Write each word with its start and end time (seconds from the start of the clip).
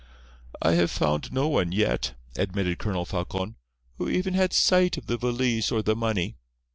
"I 0.63 0.71
have 0.71 0.89
found 0.89 1.31
no 1.31 1.47
one 1.47 1.71
yet," 1.71 2.15
admitted 2.35 2.79
Colonel 2.79 3.05
Falcon, 3.05 3.55
"who 3.99 4.09
even 4.09 4.33
had 4.33 4.51
sight 4.51 4.97
of 4.97 5.05
the 5.05 5.15
valise 5.17 5.71
or 5.71 5.83
the 5.83 5.95
money. 5.95 6.37